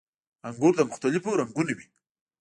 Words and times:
•انګور 0.47 0.73
د 0.77 0.81
مختلفو 0.91 1.37
رنګونو 1.39 1.71
وي. 1.77 1.85